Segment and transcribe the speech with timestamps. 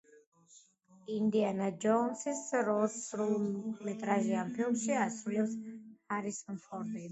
[1.15, 7.09] ინდიანა ჯოუნსის როლს სრულმეტრაჟიან ფილმებში ასრულებს ჰარისონ ფორდი.